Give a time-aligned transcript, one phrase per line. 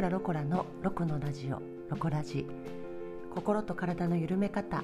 [0.00, 2.46] フラロコラのロコのラジオロコラジ。
[3.34, 4.82] 心と体の緩め方。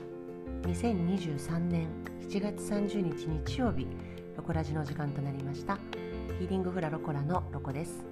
[0.64, 1.89] 2023年
[2.29, 3.87] 7月30日日曜日。
[4.37, 5.79] ロコラジの時間となりました。
[6.39, 8.05] ヒーリングフラロコラのロコです。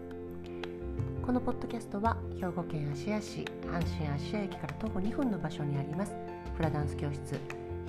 [1.20, 6.14] このポッドキャストは兵庫県芦屋市阪神芦屋駅から徒歩2分の場所にあります。
[6.56, 7.38] フラダンス教室。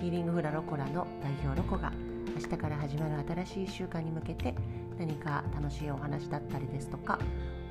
[0.01, 1.93] ヒーリングフラロコラの代表ロコが
[2.35, 3.13] 明日から始まる
[3.45, 4.53] 新しい1週間に向けて
[4.99, 7.17] 何か楽しいお話だったりですとか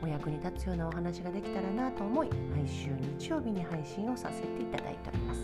[0.04, 5.40] お役に立つようなお話ができたらなと思い毎週日曜日に配信をさせていただいております。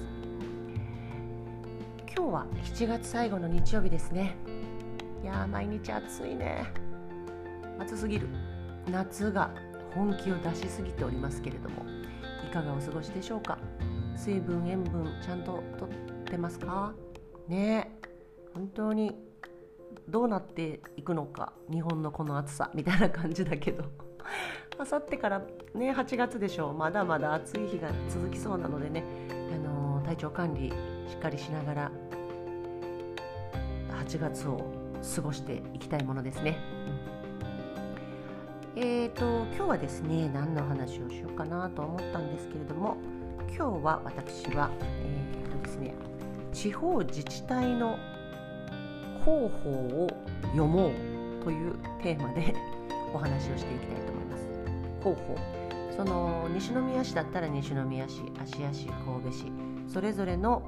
[2.14, 4.36] 今日は7月最後の日曜日ですね。
[5.22, 6.66] いやー毎日暑いね。
[7.78, 8.28] 暑すぎる。
[8.92, 9.50] 夏が
[9.94, 11.86] 本気を出しすぎておりますけれども
[12.46, 13.56] いかがお過ごしでしょうか？
[14.14, 15.88] 水分塩分ちゃんととっ
[16.26, 16.92] てますか？
[17.48, 17.98] ね
[18.52, 19.16] 本当に
[20.06, 23.84] どうなっていくのか日本のこの暑さみたいな感じだけど。
[24.78, 25.42] あさってから
[25.74, 26.74] ね8月でしょう。
[26.74, 30.70] まだまだ暑い日が続きそうなのでね、あのー、体調管理
[31.08, 31.90] しっかりしながら
[34.04, 34.60] 8月を
[35.14, 36.58] 過ごしていきたいものですね。
[38.76, 42.96] うん、えーと今日はですね何の話をしようかなと思ったんですけれども
[43.48, 45.94] 今日は私は、えーとですね、
[46.52, 47.98] 地方自治体の
[49.24, 50.08] 広報を
[50.52, 52.54] 読もうというテーマで
[53.14, 54.48] お話をしていきたいと思います。
[55.00, 55.60] 広報
[55.96, 59.52] その西宮市だったら西宮市芦屋市神戸市
[59.86, 60.62] それぞれの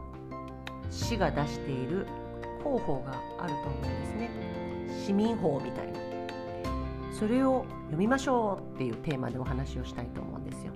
[0.90, 2.06] 市が出している
[2.62, 4.30] 広報があると思うんですね。
[5.06, 5.98] 市民法みたいな。
[7.12, 10.72] それを読みましょうっていうテーマでお話をしたいと思うんですよ。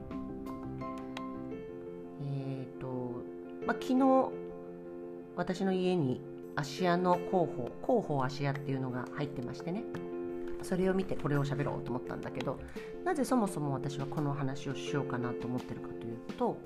[2.23, 2.87] えっ、ー、と
[3.67, 4.33] まあ昨日
[5.37, 6.21] 私の家に
[6.55, 9.85] 芦屋の広報広報芦屋っていうのが入ってましてね。
[10.67, 12.59] それを見てこれを喋ろうと思ったんだけど
[13.05, 16.59] なぜそもそも私はこの話をしようかなと思ってるかというと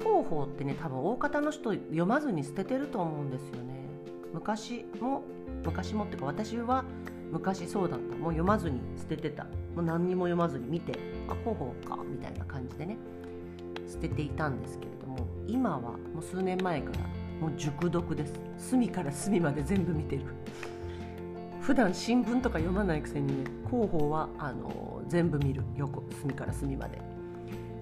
[0.00, 3.86] 広報ってね多分大方の人読まずに捨ててると思うんですよね。
[4.32, 5.22] 昔も
[5.64, 6.84] 昔もっていうか私は
[7.30, 8.16] 昔そうだった。
[8.16, 9.44] もう読まずに捨ててた。
[9.44, 10.98] もう何にも読まずに見て
[11.28, 12.96] あ広報かみたいな感じでね
[13.88, 16.98] 捨てていたんですけれども今はもう数年前から
[17.40, 18.34] もう熟読です。
[18.58, 20.24] 隅から隅まで全部見てる。
[21.66, 25.64] 普段新聞とか読まないくせにね広報はあの全部見る。
[25.74, 27.00] 横隅から隅まで。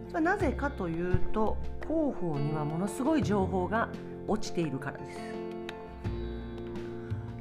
[0.09, 3.91] それなぜかというと広報にはものすごい情報が
[4.27, 5.19] 落ちているからです。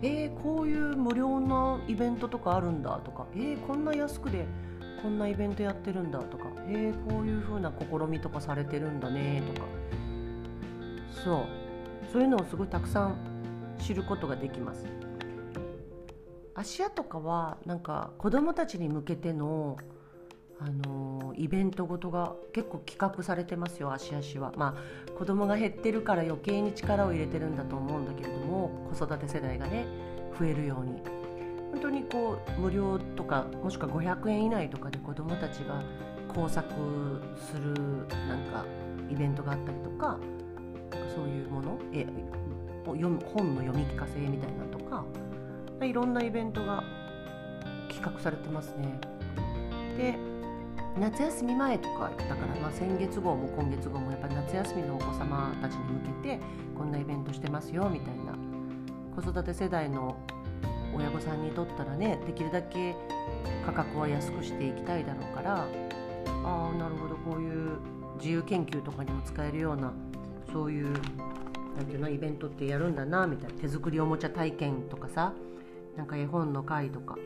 [0.01, 3.25] えー、こういう無料のイベントとかあるんだとか。
[3.35, 4.45] えー、こんな安くで
[5.01, 6.47] こんなイベントやってるんだとか。
[6.67, 9.67] えー、こういう風な試みとかされてるんだねとか。
[11.23, 11.45] そう。
[12.11, 13.15] そういうのをすごいたくさん
[13.79, 14.85] 知ることができます。
[16.55, 19.77] 芦屋とかはなんか子どもたちに向けての
[20.59, 24.53] あのイベントごとが結構企画されてますよ芦屋市は。
[24.55, 29.85] まあ子供が減ってるから余計に力を入れてるんだと思うんだけれども子育て世代がね
[30.39, 31.01] 増えるように。
[31.71, 35.81] 本当にこう無料とかもしくは500円以内とかで子どもたちが
[36.33, 36.69] 工作
[37.35, 37.73] する
[38.27, 38.63] なんか
[39.09, 40.19] イベントがあったりとか
[41.15, 41.79] そういうもの？
[41.91, 42.05] え
[42.85, 45.03] 本の読み聞かせみたいなとか。
[45.85, 46.83] いろんなイベントが
[47.89, 48.99] 企画されてますね。
[49.97, 50.33] で
[50.99, 56.39] 夏休み前とかだから、まあ、先月号も今月号もやっぱり夏休みのお子様たちに向けて
[56.77, 58.35] こんなイベントしてますよみたいな
[59.15, 60.17] 子育て世代の
[60.95, 62.95] 親御さんにとったらねできるだけ
[63.65, 65.65] 価格は安くしていきたいだろうから
[66.43, 67.77] ああなるほどこういう
[68.17, 69.91] 自由研究とかにも使えるような
[70.51, 70.93] そういう
[71.75, 75.33] なんていうのイベントってやるんだなみたいな手作りおもちゃ体験とかさ
[75.97, 77.17] なんか絵本の会とか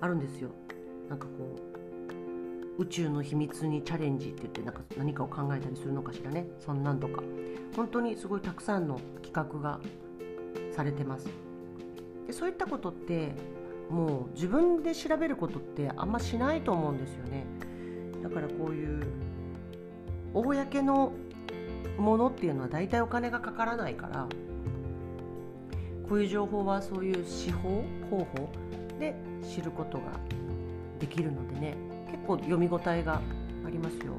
[0.00, 0.50] あるんですよ。
[1.08, 1.56] なんかこ
[2.78, 6.46] う宇宙の秘密にチャレンジって言ってなんか何かを考えたりするのかしらね。
[6.58, 7.22] そんなんとか。
[7.76, 9.80] 本当にすごいたくさんの企画が
[10.72, 11.28] されてます。
[12.26, 13.32] でそういったことって
[13.90, 17.44] もう自分で調べることってあんましないと思うんですよね。
[18.22, 19.02] だからこういう
[20.32, 21.12] 公の
[21.98, 24.28] ものっていうのは大体お金がかからないから
[26.10, 28.50] こういう情報はそういう司法方法
[28.98, 29.14] で
[29.48, 30.06] 知ることが
[30.98, 31.76] できるのでね
[32.10, 33.22] 結構読み応えが
[33.64, 34.14] ありますよ。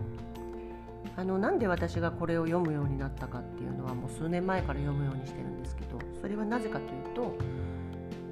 [1.17, 7.35] あのなんで私がこれを読むようになったかっていうのはもう数年前から読むようにしてるんですけどそれはなぜかというと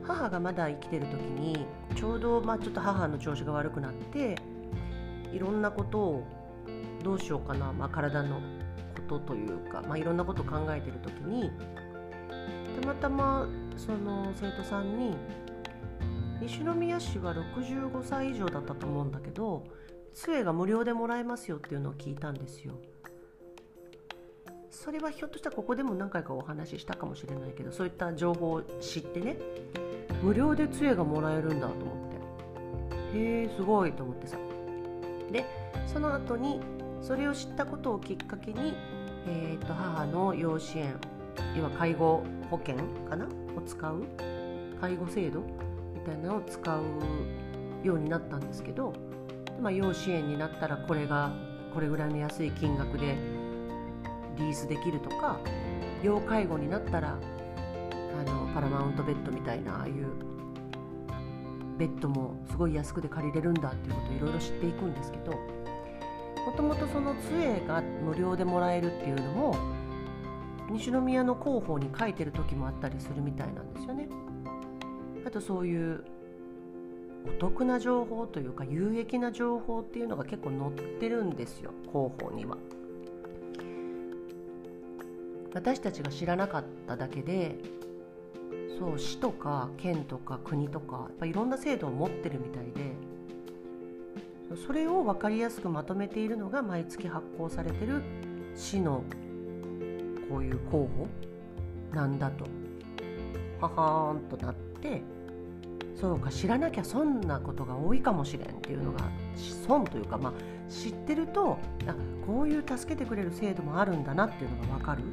[0.08, 1.66] 母がまだ生きてる時に
[1.96, 4.36] ちょうどまあちょっと母の調子が悪くなって
[5.34, 6.24] いろんなことを
[7.04, 8.40] どうしようかな、まあ、体の
[8.96, 11.52] ことというか、まあ、いろんなことを考えてる時に
[12.80, 15.16] たまたまその生徒さんに
[16.42, 19.64] 西宮市は65歳以上だったと思うんだけど
[20.14, 22.74] 杖が無料でもらえますよっていうのを聞いたんですよ。
[24.72, 29.38] それはひょっとしたらここでも何回かお話ししたかもしれないけどそういった情報を知ってね
[30.24, 32.10] 無料で杖がもらえるんだと思っ
[33.12, 33.18] て。
[33.18, 34.38] へえすごいと思ってさ。
[35.32, 35.46] で
[35.86, 36.62] その後に
[37.02, 38.74] それを知ったことをきっかけに、
[39.28, 40.96] えー、と母の養子縁
[41.56, 42.76] 要は介護保険
[43.10, 44.04] かなを使う
[44.80, 45.42] 介護制度
[45.94, 46.84] みたいなのを使う
[47.84, 48.94] ようになったんですけど、
[49.62, 51.32] まあ、養子縁になったらこれが
[51.74, 53.16] これぐらいの安い金額で
[54.38, 55.40] リースできるとか
[56.02, 60.30] 要介護になったらあのパラマウントベッドみたいなああいう
[61.78, 69.56] ベッドもすごい安くで借りれるんだっていうことをいろいろ知っていくんですけどもともとその杖が無料でもらえるっていうのも
[70.70, 74.08] 西宮の広報に書いてる時もあったりするみたいなんですよね。
[75.26, 76.04] あとそういう
[77.28, 82.58] お得な情報というか有益な情報っていうのが結構載ってるんですよ広報には。
[85.54, 87.58] 私たちが知らなかっただけで
[88.78, 92.96] そう市とか県とか国とかやっぱいろんな制度を持ってるみたいで
[94.66, 98.04] それを分かりやすくまとめているのが毎月発行されてる
[98.56, 99.04] 市の
[100.30, 101.08] こういう候補
[101.94, 102.46] なんだと。
[103.60, 105.02] ははーんとなって
[105.96, 109.00] そうか知らなきゃ損なことが多いかもしれんっていうのが
[109.68, 110.34] 損というか、まあ、
[110.72, 111.96] 知ってるとあ
[112.26, 115.04] こういう助けてくれる制度もあるんだなっていうのが分かる。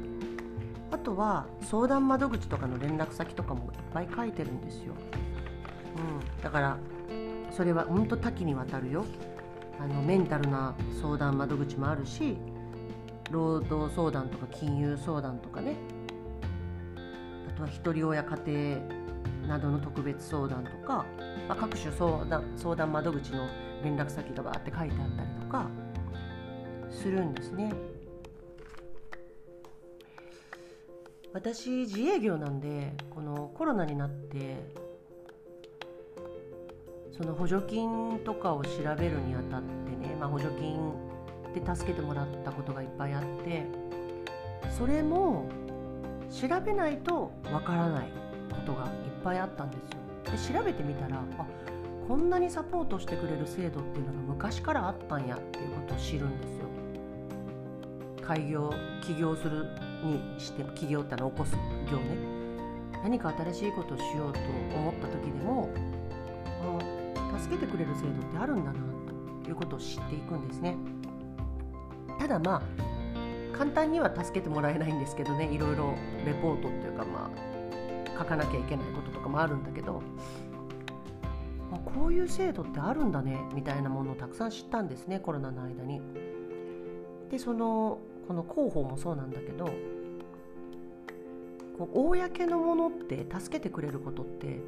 [0.89, 4.93] あとは相談窓口とかの連絡先とかもいっぱい書いてるんですよ、
[5.97, 6.77] うん、だから
[7.51, 9.03] それは本当多岐にわたるよ。
[9.79, 12.37] あのメンタルな相談窓口もあるし
[13.31, 15.75] 労働相談とか金融相談とかね
[17.47, 19.07] あとは一人親家庭
[19.47, 21.05] などの特別相談とか、
[21.47, 23.47] まあ、各種相談相談窓口の
[23.83, 25.69] 連絡先がバーって書いてあったりとか
[26.89, 27.73] するんですね。
[31.33, 34.55] 私自営業なんでこのコロナになって
[37.15, 40.77] その補助金とかを調べるにあたってね、まあ、補助金
[41.53, 43.65] で助けてもらったことがいっぱいあって
[44.77, 45.47] それも
[46.29, 48.09] 調べないとわからない
[48.49, 48.89] ことがいっ
[49.23, 49.97] ぱいあったんですよ。
[50.53, 51.45] で調べてみたらあ
[52.07, 56.67] こんなにサポートしてくれる制度っていうのが昔からあったんやっていうことを知るんですよ。
[58.21, 59.65] 開業起業する
[60.03, 61.55] にして起業ってのを起こす
[61.89, 62.17] 業ね
[63.03, 64.39] 何か新しいことをしようと
[64.75, 65.69] 思った時でも
[66.61, 68.79] あ助けてくれる制度ってあるんだな
[69.43, 70.75] ということを知っていくんですね。
[72.19, 80.01] ただまあ簡単には助けてもらえないんですけどねいろいろレポートっていうかまあ書かなきゃいけないこととかもあるんだけど
[81.71, 86.01] あこういう制度ってあるんだねみたいなものをたくさん知ったんですねコロナの間に。
[87.29, 89.65] でそのこの広報もそうなんだけど
[91.77, 94.59] こう公のものって助けてくれることって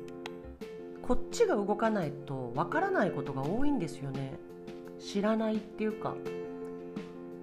[1.02, 4.38] こっちが動かないとわからないことが多いんですよね
[5.00, 6.16] 知らないっていうか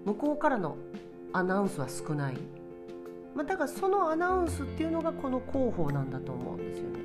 [0.07, 0.77] 向こうからの
[1.33, 2.37] アナウンスは少ない、
[3.35, 7.01] まあ、だからそのアナウンスっていうのがこの広報なんだと思うんですよね。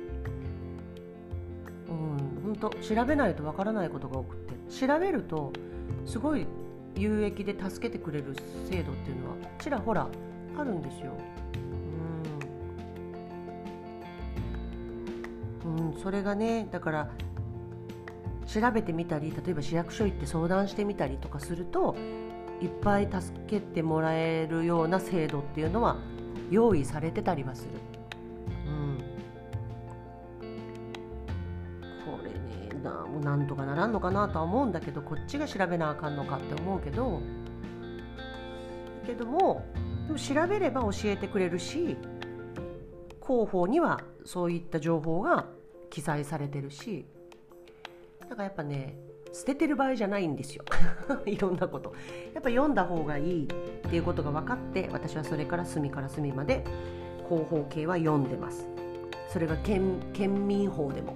[1.88, 4.52] うん本当調べないとわからないことが多くて。
[4.72, 5.52] 調べると
[6.06, 6.46] すごい
[6.96, 8.34] 有益で助けてくれる
[8.70, 10.08] 制度っていうのはちらほら
[10.56, 11.12] あるんですよ。
[15.64, 17.10] うん、うん、それがねだから
[18.46, 21.96] 調べてみたり例えば市役所行って相談してみたりとかすると
[22.62, 25.96] いっぱい助けてもらえるような制度っていうのは
[26.48, 27.70] 用意されてたりはする。
[28.68, 28.98] うん。
[32.06, 37.20] これねななんとかならんのかなとは思うんだけどこっちが調べなあかんのかって思うけど。
[39.04, 39.64] けども
[40.06, 41.96] でも調べれば教えてくれるし
[43.20, 45.46] 広報にはそういった情報が
[45.90, 47.04] 記載されてるし。
[48.20, 48.96] だからやっぱね
[49.32, 50.64] 捨ててる場合じゃないんですよ。
[51.26, 51.94] いろんなこと。
[52.34, 56.64] やっぱ読んだ方がいいっていうことが分かって私はそれから隅から隅まで
[57.28, 58.68] 広報系は読んでます。
[59.28, 61.14] それが県県民法でも。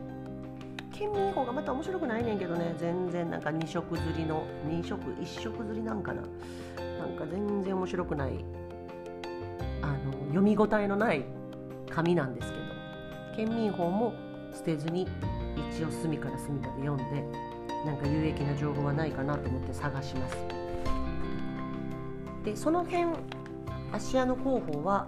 [0.92, 2.74] 県民法がまた面白くないねんけどね。
[2.78, 6.22] 全然なんか2色釣りの2色1色釣りなんかな。
[6.22, 8.44] なんか全然面白くない。
[9.82, 11.24] あの読み応えのない
[11.90, 12.66] 紙なんですけど。
[13.36, 14.14] 県民法も
[14.54, 15.06] 捨てずに
[15.70, 17.04] 一応隅から隅まで読んで
[17.86, 20.36] なんか有益な情報はないかなと思って探します。
[22.44, 23.06] でその辺
[23.92, 25.06] 芦屋の広報は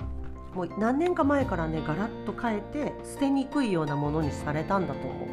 [0.54, 5.28] もう何年か前からねガラッと変えて捨てにくいようなものにされたんだと思う。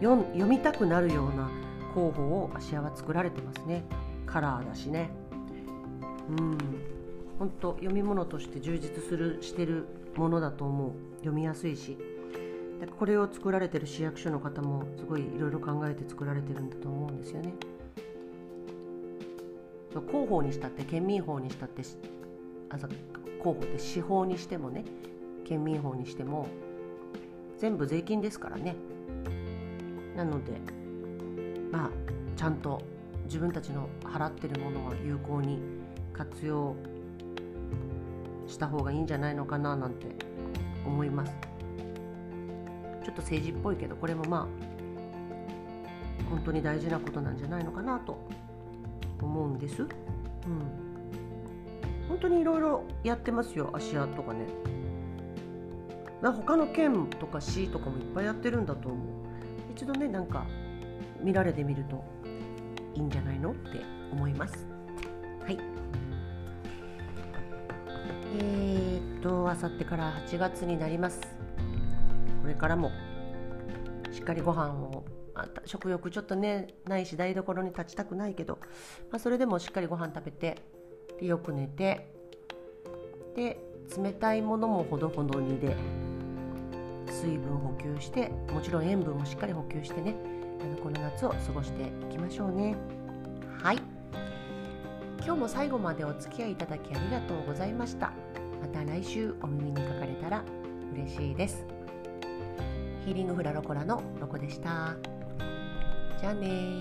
[0.00, 1.50] 読みたくなるような
[1.94, 3.84] 広報を芦屋は作られてますね。
[4.26, 5.10] カラーだしね。
[6.28, 6.58] うん。
[7.38, 9.86] 本当読み物として充実するしてる
[10.16, 10.92] ものだと思う。
[11.18, 11.96] 読みやすいし。
[12.86, 17.54] これを作られてる市役所の方もすごいいろいろ考えて作られてるんだと思うんですよね。
[20.08, 21.82] 広報にしたって県民法にしたって
[22.70, 22.90] あ広
[23.42, 24.84] 報って司法にしてもね
[25.44, 26.48] 県民法にしても
[27.58, 28.74] 全部税金ですからね。
[30.16, 30.52] なので
[31.70, 31.90] まあ
[32.36, 32.82] ちゃんと
[33.24, 35.60] 自分たちの払ってるものは有効に
[36.12, 36.74] 活用
[38.46, 40.06] した方がいいんじゃないのかななんて
[40.84, 41.53] 思います。
[43.04, 44.74] ちょっと政治っぽいけどこれもまあ
[46.30, 48.18] 本当に大事なことなんじゃないのかなと
[49.20, 49.82] 思うんです。
[49.82, 49.88] うん、
[52.08, 54.46] 本当にいろいろやってますよ芦屋とかね。
[56.22, 58.98] だ他の県とか市とかもいっぱいやってるんだと思う。
[59.74, 60.46] 一度ねなんか
[61.20, 62.04] 見られてみると
[62.94, 63.80] いいんじゃないのって
[64.12, 64.66] 思います。
[65.42, 65.58] はい。
[68.36, 71.43] えー、っとあさってから8月になります。
[72.44, 72.92] これからも
[74.12, 75.06] しっかりご飯を
[75.64, 78.58] 食欲ちょっとねないし台所に立ちたくないけど、
[79.10, 80.58] まあ、それでもしっかりご飯食べて
[81.18, 82.12] でよく寝て
[83.34, 83.58] で
[83.96, 85.74] 冷たいものもほどほどにで
[87.06, 90.14] 水分補給してもちろん塩分もしっかり補給してね
[90.60, 92.76] あのこの夏を過ごしていきましょうね。
[93.62, 93.78] はい。
[95.24, 98.12] 今日も最後までお付き合いいただきありがとうございました。
[98.60, 100.44] また来週お耳にかかれたら
[100.92, 101.73] 嬉しいです。
[103.04, 104.96] ヒーリングフラロコラのロコでした。
[106.18, 106.80] じゃあね